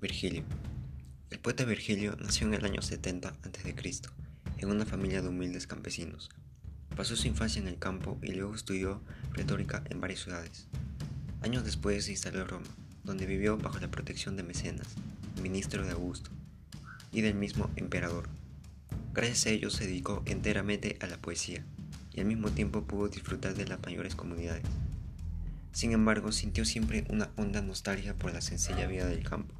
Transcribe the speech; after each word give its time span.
Virgilio. 0.00 0.44
El 1.28 1.40
poeta 1.40 1.66
Virgilio 1.66 2.16
nació 2.18 2.46
en 2.46 2.54
el 2.54 2.64
año 2.64 2.80
70 2.80 3.28
a.C., 3.28 3.74
en 4.56 4.70
una 4.70 4.86
familia 4.86 5.20
de 5.20 5.28
humildes 5.28 5.66
campesinos. 5.66 6.30
Pasó 6.96 7.16
su 7.16 7.26
infancia 7.28 7.60
en 7.60 7.68
el 7.68 7.78
campo 7.78 8.18
y 8.22 8.32
luego 8.32 8.54
estudió 8.54 9.02
retórica 9.32 9.84
en 9.90 10.00
varias 10.00 10.20
ciudades. 10.20 10.68
Años 11.42 11.64
después 11.66 12.06
se 12.06 12.12
instaló 12.12 12.40
en 12.40 12.48
Roma, 12.48 12.66
donde 13.04 13.26
vivió 13.26 13.58
bajo 13.58 13.78
la 13.78 13.90
protección 13.90 14.36
de 14.36 14.42
Mecenas, 14.42 14.88
ministro 15.42 15.84
de 15.84 15.92
Augusto, 15.92 16.30
y 17.12 17.20
del 17.20 17.34
mismo 17.34 17.70
emperador. 17.76 18.30
Gracias 19.12 19.44
a 19.44 19.50
ello 19.50 19.68
se 19.68 19.86
dedicó 19.86 20.22
enteramente 20.24 20.96
a 21.02 21.08
la 21.08 21.18
poesía 21.18 21.62
y 22.14 22.20
al 22.20 22.26
mismo 22.26 22.50
tiempo 22.50 22.84
pudo 22.84 23.08
disfrutar 23.08 23.54
de 23.54 23.66
las 23.66 23.82
mayores 23.82 24.14
comunidades. 24.14 24.64
Sin 25.72 25.92
embargo, 25.92 26.32
sintió 26.32 26.64
siempre 26.64 27.04
una 27.10 27.28
honda 27.36 27.60
nostalgia 27.60 28.14
por 28.14 28.32
la 28.32 28.40
sencilla 28.40 28.86
vida 28.86 29.04
del 29.04 29.28
campo. 29.28 29.59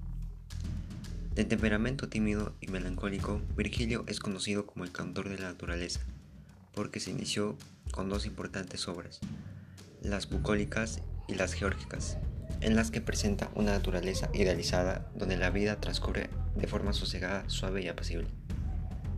De 1.35 1.45
temperamento 1.45 2.09
tímido 2.09 2.57
y 2.61 2.67
melancólico, 2.67 3.41
Virgilio 3.57 4.05
es 4.09 4.19
conocido 4.19 4.67
como 4.67 4.85
el 4.85 4.91
cantor 4.91 5.29
de 5.29 5.39
la 5.39 5.49
naturaleza, 5.49 6.01
porque 6.75 6.99
se 6.99 7.13
inició 7.13 7.57
con 7.93 8.09
dos 8.09 8.27
importantes 8.27 8.89
obras, 8.89 9.21
las 10.03 10.29
bucólicas 10.29 11.01
y 11.29 11.35
las 11.35 11.53
geórgicas, 11.53 12.19
en 12.61 12.75
las 12.75 12.91
que 12.91 13.01
presenta 13.01 13.49
una 13.55 13.71
naturaleza 13.71 14.29
idealizada 14.35 15.09
donde 15.15 15.37
la 15.37 15.51
vida 15.51 15.81
transcurre 15.81 16.31
de 16.57 16.67
forma 16.67 16.93
sosegada, 16.93 17.49
suave 17.49 17.83
y 17.83 17.89
apacible. 17.89 18.27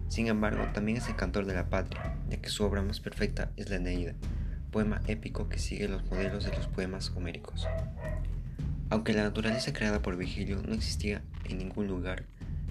Sin 0.08 0.26
embargo, 0.26 0.66
también 0.74 0.98
es 0.98 1.08
el 1.08 1.16
cantor 1.16 1.46
de 1.46 1.54
la 1.54 1.70
patria, 1.70 2.18
ya 2.28 2.36
que 2.36 2.50
su 2.50 2.62
obra 2.62 2.82
más 2.82 3.00
perfecta 3.00 3.50
es 3.56 3.70
la 3.70 3.76
Eneida, 3.76 4.14
poema 4.70 5.00
épico 5.06 5.48
que 5.48 5.58
sigue 5.58 5.88
los 5.88 6.04
modelos 6.10 6.44
de 6.44 6.54
los 6.54 6.66
poemas 6.66 7.10
homéricos. 7.16 7.66
Aunque 8.92 9.14
la 9.14 9.22
naturaleza 9.22 9.72
creada 9.72 10.02
por 10.02 10.18
Virgilio 10.18 10.62
no 10.68 10.74
existía 10.74 11.22
en 11.44 11.56
ningún 11.56 11.86
lugar, 11.86 12.26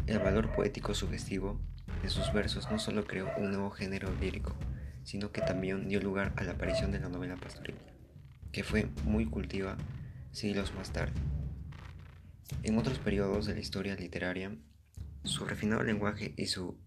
el 0.05 0.19
valor 0.19 0.53
poético 0.53 0.93
sugestivo 0.93 1.59
de 2.03 2.09
sus 2.09 2.31
versos 2.31 2.69
no 2.69 2.77
solo 2.77 3.05
creó 3.05 3.27
un 3.37 3.49
nuevo 3.49 3.71
género 3.71 4.13
lírico, 4.21 4.55
sino 5.03 5.31
que 5.31 5.41
también 5.41 5.89
dio 5.89 5.99
lugar 5.99 6.31
a 6.35 6.43
la 6.43 6.51
aparición 6.51 6.91
de 6.91 6.99
la 6.99 7.09
novela 7.09 7.37
pastoril, 7.37 7.73
que 8.51 8.63
fue 8.63 8.87
muy 9.03 9.25
cultiva 9.25 9.77
siglos 10.31 10.75
más 10.75 10.91
tarde. 10.91 11.19
En 12.61 12.77
otros 12.77 12.99
periodos 12.99 13.47
de 13.47 13.55
la 13.55 13.59
historia 13.59 13.95
literaria, 13.95 14.55
su 15.23 15.45
refinado 15.45 15.81
lenguaje 15.81 16.35
y 16.37 16.45
su 16.45 16.77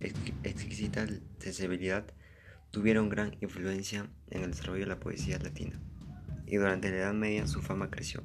exquisita 0.45 1.09
sensibilidad 1.41 2.05
tuvieron 2.71 3.09
gran 3.09 3.37
influencia 3.41 4.09
en 4.31 4.45
el 4.45 4.53
desarrollo 4.53 4.85
de 4.85 4.91
la 4.91 5.01
poesía 5.01 5.41
latina, 5.41 5.81
y 6.47 6.55
durante 6.55 6.89
la 6.91 6.99
Edad 6.99 7.15
Media 7.15 7.49
su 7.49 7.63
fama 7.63 7.91
creció. 7.91 8.23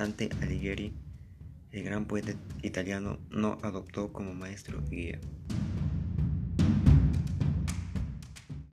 Alighieri, 0.00 0.94
el 1.72 1.84
gran 1.84 2.06
poeta 2.06 2.32
italiano, 2.62 3.18
no 3.30 3.58
adoptó 3.62 4.10
como 4.14 4.32
maestro 4.32 4.80
guía. 4.88 5.20